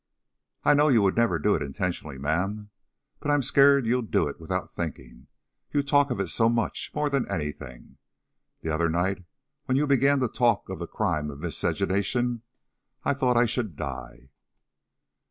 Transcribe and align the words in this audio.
"I 0.63 0.73
know 0.73 0.87
you 0.87 1.03
would 1.03 1.15
never 1.15 1.37
do 1.37 1.53
it 1.53 1.61
intentionally, 1.61 2.17
ma'am, 2.17 2.71
but 3.19 3.29
I'm 3.29 3.43
scared 3.43 3.85
you'll 3.85 4.01
do 4.01 4.27
it 4.27 4.39
without 4.39 4.71
thinking; 4.71 5.27
you 5.71 5.83
talk 5.83 6.09
of 6.09 6.19
it 6.19 6.29
so 6.29 6.49
much, 6.49 6.91
more 6.95 7.07
than 7.07 7.29
anything. 7.31 7.99
The 8.61 8.73
other 8.73 8.89
night 8.89 9.23
when 9.65 9.77
you 9.77 9.85
began 9.85 10.19
to 10.21 10.27
talk 10.27 10.69
of 10.69 10.79
the 10.79 10.87
crime 10.87 11.29
of 11.29 11.37
miscegenation, 11.41 12.41
I 13.03 13.13
thought 13.13 13.37
I 13.37 13.45
should 13.45 13.75
die." 13.75 14.29